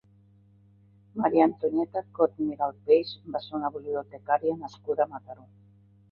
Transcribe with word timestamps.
Maria 1.19 1.43
Antonieta 1.49 2.01
Cot 2.15 2.39
Miralpeix 2.45 3.11
va 3.35 3.41
ser 3.43 3.53
una 3.59 3.69
bibliotecària 3.75 4.55
nascuda 4.63 5.07
a 5.07 5.07
Mataró. 5.13 5.45